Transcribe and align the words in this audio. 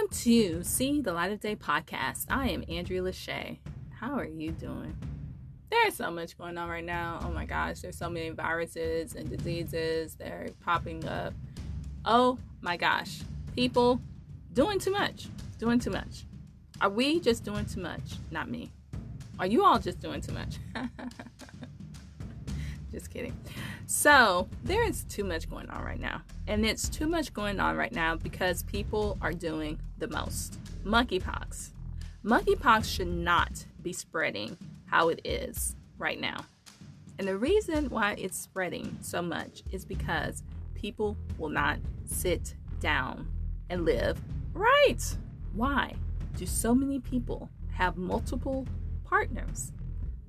Welcome 0.00 0.16
to 0.20 0.62
See 0.62 1.02
the 1.02 1.12
Light 1.12 1.30
of 1.30 1.40
Day 1.40 1.54
podcast. 1.54 2.24
I 2.30 2.48
am 2.48 2.64
Andrea 2.70 3.02
Lachey. 3.02 3.58
How 3.90 4.18
are 4.18 4.24
you 4.24 4.50
doing? 4.50 4.96
There's 5.70 5.94
so 5.94 6.10
much 6.10 6.38
going 6.38 6.56
on 6.56 6.70
right 6.70 6.82
now. 6.84 7.20
Oh 7.22 7.28
my 7.30 7.44
gosh, 7.44 7.80
there's 7.80 7.98
so 7.98 8.08
many 8.08 8.30
viruses 8.30 9.14
and 9.14 9.28
diseases 9.28 10.14
that 10.14 10.28
are 10.28 10.48
popping 10.64 11.06
up. 11.06 11.34
Oh 12.06 12.38
my 12.62 12.78
gosh, 12.78 13.20
people 13.54 14.00
doing 14.54 14.78
too 14.78 14.90
much, 14.90 15.28
doing 15.58 15.78
too 15.78 15.90
much. 15.90 16.24
Are 16.80 16.88
we 16.88 17.20
just 17.20 17.44
doing 17.44 17.66
too 17.66 17.82
much? 17.82 18.14
Not 18.30 18.48
me. 18.48 18.70
Are 19.38 19.46
you 19.46 19.66
all 19.66 19.78
just 19.78 20.00
doing 20.00 20.22
too 20.22 20.32
much? 20.32 20.56
just 22.90 23.10
kidding. 23.10 23.36
So, 23.92 24.48
there 24.62 24.84
is 24.84 25.02
too 25.02 25.24
much 25.24 25.50
going 25.50 25.68
on 25.68 25.82
right 25.82 25.98
now. 25.98 26.22
And 26.46 26.64
it's 26.64 26.88
too 26.88 27.08
much 27.08 27.34
going 27.34 27.58
on 27.58 27.76
right 27.76 27.90
now 27.90 28.14
because 28.14 28.62
people 28.62 29.18
are 29.20 29.32
doing 29.32 29.80
the 29.98 30.06
most. 30.06 30.60
Monkeypox. 30.84 31.70
Monkeypox 32.24 32.84
should 32.84 33.08
not 33.08 33.64
be 33.82 33.92
spreading 33.92 34.56
how 34.86 35.08
it 35.08 35.20
is 35.24 35.74
right 35.98 36.20
now. 36.20 36.36
And 37.18 37.26
the 37.26 37.36
reason 37.36 37.90
why 37.90 38.12
it's 38.12 38.38
spreading 38.38 38.96
so 39.00 39.22
much 39.22 39.64
is 39.72 39.84
because 39.84 40.44
people 40.74 41.16
will 41.36 41.50
not 41.50 41.80
sit 42.04 42.54
down 42.78 43.26
and 43.70 43.84
live 43.84 44.20
right. 44.54 45.02
Why 45.52 45.96
do 46.36 46.46
so 46.46 46.76
many 46.76 47.00
people 47.00 47.50
have 47.72 47.96
multiple 47.96 48.68
partners? 49.02 49.72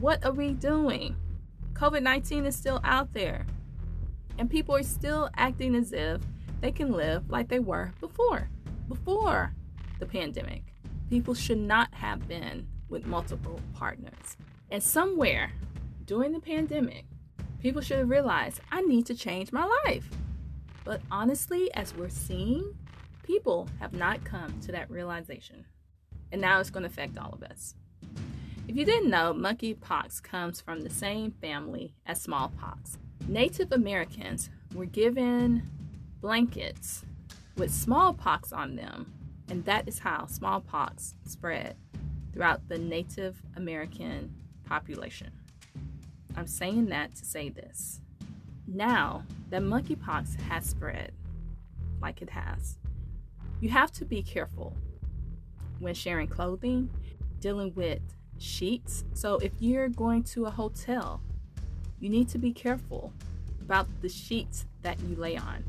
What 0.00 0.24
are 0.24 0.32
we 0.32 0.54
doing? 0.54 1.14
COVID 1.74 2.02
19 2.02 2.46
is 2.46 2.54
still 2.54 2.80
out 2.84 3.12
there, 3.12 3.44
and 4.38 4.48
people 4.48 4.76
are 4.76 4.82
still 4.82 5.28
acting 5.36 5.74
as 5.74 5.92
if 5.92 6.20
they 6.60 6.70
can 6.70 6.92
live 6.92 7.28
like 7.28 7.48
they 7.48 7.58
were 7.58 7.92
before, 8.00 8.48
before 8.88 9.52
the 9.98 10.06
pandemic. 10.06 10.62
People 11.10 11.34
should 11.34 11.58
not 11.58 11.92
have 11.92 12.26
been 12.28 12.66
with 12.88 13.06
multiple 13.06 13.60
partners. 13.74 14.36
And 14.70 14.82
somewhere 14.82 15.52
during 16.04 16.32
the 16.32 16.40
pandemic, 16.40 17.06
people 17.60 17.82
should 17.82 17.98
have 17.98 18.08
realized 18.08 18.60
I 18.70 18.80
need 18.82 19.06
to 19.06 19.14
change 19.14 19.52
my 19.52 19.68
life. 19.84 20.08
But 20.84 21.00
honestly, 21.10 21.72
as 21.74 21.94
we're 21.94 22.08
seeing, 22.08 22.74
people 23.24 23.68
have 23.80 23.92
not 23.92 24.24
come 24.24 24.60
to 24.60 24.72
that 24.72 24.90
realization. 24.90 25.64
And 26.30 26.40
now 26.40 26.60
it's 26.60 26.70
going 26.70 26.82
to 26.84 26.88
affect 26.88 27.18
all 27.18 27.32
of 27.32 27.42
us. 27.42 27.74
If 28.66 28.76
you 28.76 28.86
didn't 28.86 29.10
know, 29.10 29.34
monkeypox 29.34 30.22
comes 30.22 30.60
from 30.62 30.80
the 30.80 30.90
same 30.90 31.32
family 31.32 31.92
as 32.06 32.22
smallpox. 32.22 32.98
Native 33.28 33.72
Americans 33.72 34.48
were 34.74 34.86
given 34.86 35.68
blankets 36.22 37.04
with 37.58 37.70
smallpox 37.70 38.54
on 38.54 38.76
them, 38.76 39.12
and 39.50 39.66
that 39.66 39.86
is 39.86 39.98
how 39.98 40.26
smallpox 40.26 41.14
spread 41.26 41.76
throughout 42.32 42.66
the 42.68 42.78
Native 42.78 43.42
American 43.54 44.34
population. 44.64 45.30
I'm 46.34 46.46
saying 46.46 46.86
that 46.86 47.14
to 47.16 47.24
say 47.24 47.50
this. 47.50 48.00
Now 48.66 49.24
that 49.50 49.60
monkeypox 49.60 50.40
has 50.40 50.64
spread, 50.64 51.12
like 52.00 52.22
it 52.22 52.30
has, 52.30 52.78
you 53.60 53.68
have 53.68 53.92
to 53.92 54.06
be 54.06 54.22
careful 54.22 54.74
when 55.80 55.94
sharing 55.94 56.28
clothing, 56.28 56.88
dealing 57.40 57.74
with 57.74 58.00
sheets. 58.38 59.04
So 59.14 59.38
if 59.38 59.52
you're 59.60 59.88
going 59.88 60.22
to 60.24 60.46
a 60.46 60.50
hotel, 60.50 61.20
you 62.00 62.08
need 62.08 62.28
to 62.30 62.38
be 62.38 62.52
careful 62.52 63.12
about 63.60 63.86
the 64.00 64.08
sheets 64.08 64.66
that 64.82 65.00
you 65.00 65.16
lay 65.16 65.36
on. 65.36 65.64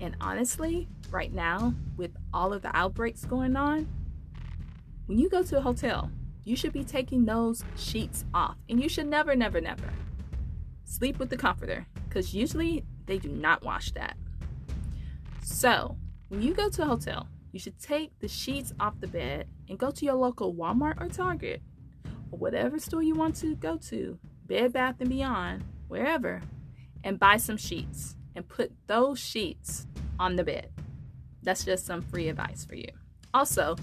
And 0.00 0.16
honestly, 0.20 0.88
right 1.10 1.32
now, 1.32 1.74
with 1.96 2.16
all 2.32 2.52
of 2.52 2.62
the 2.62 2.76
outbreaks 2.76 3.24
going 3.24 3.56
on, 3.56 3.86
when 5.06 5.18
you 5.18 5.28
go 5.28 5.42
to 5.42 5.58
a 5.58 5.60
hotel, 5.60 6.10
you 6.44 6.56
should 6.56 6.72
be 6.72 6.84
taking 6.84 7.24
those 7.24 7.62
sheets 7.76 8.24
off. 8.34 8.56
And 8.68 8.82
you 8.82 8.88
should 8.88 9.06
never, 9.06 9.36
never, 9.36 9.60
never 9.60 9.92
sleep 10.84 11.18
with 11.18 11.30
the 11.30 11.36
comforter 11.36 11.86
because 12.08 12.34
usually 12.34 12.84
they 13.06 13.18
do 13.18 13.28
not 13.28 13.62
wash 13.62 13.92
that. 13.92 14.16
So, 15.42 15.96
when 16.28 16.42
you 16.42 16.54
go 16.54 16.68
to 16.68 16.82
a 16.82 16.86
hotel, 16.86 17.28
you 17.52 17.58
should 17.58 17.78
take 17.78 18.18
the 18.20 18.28
sheets 18.28 18.72
off 18.80 19.00
the 19.00 19.06
bed 19.06 19.46
and 19.68 19.78
go 19.78 19.90
to 19.90 20.04
your 20.04 20.14
local 20.14 20.54
Walmart 20.54 21.00
or 21.00 21.08
Target 21.08 21.62
whatever 22.38 22.78
store 22.78 23.02
you 23.02 23.14
want 23.14 23.36
to 23.36 23.54
go 23.54 23.76
to, 23.76 24.18
Bed 24.46 24.72
Bath 24.72 24.96
and 25.00 25.08
Beyond, 25.08 25.64
wherever, 25.88 26.40
and 27.04 27.18
buy 27.18 27.36
some 27.36 27.56
sheets 27.56 28.16
and 28.34 28.48
put 28.48 28.72
those 28.86 29.18
sheets 29.18 29.86
on 30.18 30.36
the 30.36 30.44
bed. 30.44 30.70
That's 31.42 31.64
just 31.64 31.84
some 31.84 32.02
free 32.02 32.28
advice 32.28 32.64
for 32.64 32.74
you. 32.74 32.88
Also, 33.34 33.76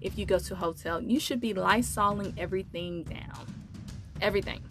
if 0.00 0.18
you 0.18 0.26
go 0.26 0.38
to 0.38 0.54
a 0.54 0.56
hotel, 0.56 1.02
you 1.02 1.18
should 1.18 1.40
be 1.40 1.54
lysoling 1.54 2.34
everything 2.38 3.04
down. 3.04 3.46
Everything. 4.20 4.62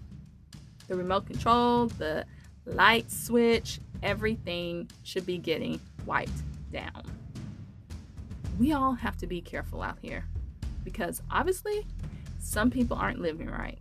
The 0.87 0.95
remote 0.95 1.25
control, 1.25 1.87
the 1.87 2.25
light 2.65 3.11
switch, 3.11 3.79
everything 4.03 4.89
should 5.03 5.25
be 5.25 5.37
getting 5.37 5.79
wiped 6.05 6.31
down. 6.71 7.03
We 8.59 8.71
all 8.73 8.93
have 8.93 9.17
to 9.17 9.27
be 9.27 9.41
careful 9.41 9.81
out 9.81 9.97
here 10.01 10.25
because 10.83 11.21
obviously 11.31 11.85
some 12.45 12.69
people 12.69 12.95
aren't 12.95 13.19
living 13.19 13.49
right. 13.49 13.79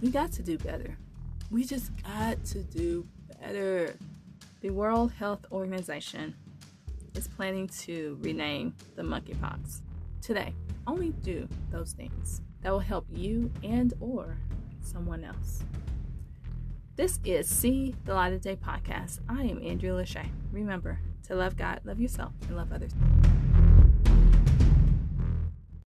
We 0.00 0.10
got 0.10 0.30
to 0.32 0.42
do 0.42 0.56
better. 0.58 0.96
We 1.50 1.64
just 1.64 1.90
got 2.04 2.42
to 2.46 2.62
do 2.62 3.06
better. 3.40 3.94
The 4.60 4.70
World 4.70 5.10
Health 5.10 5.44
Organization 5.50 6.34
is 7.14 7.26
planning 7.26 7.66
to 7.80 8.16
rename 8.22 8.74
the 8.94 9.02
monkeypox 9.02 9.80
today. 10.22 10.54
Only 10.86 11.10
do 11.22 11.48
those 11.72 11.92
things 11.92 12.42
that 12.62 12.70
will 12.70 12.78
help 12.78 13.06
you 13.12 13.50
and 13.64 13.92
or 14.00 14.38
someone 14.80 15.24
else. 15.24 15.64
This 16.94 17.18
is 17.24 17.48
See 17.48 17.94
the 18.04 18.14
Light 18.14 18.32
of 18.32 18.40
Day 18.40 18.56
podcast. 18.56 19.18
I 19.28 19.42
am 19.42 19.60
Andrea 19.62 19.92
Lachey. 19.92 20.28
Remember 20.52 21.00
to 21.26 21.34
love 21.34 21.56
God, 21.56 21.80
love 21.84 22.00
yourself, 22.00 22.32
and 22.46 22.56
love 22.56 22.72
others. 22.72 22.92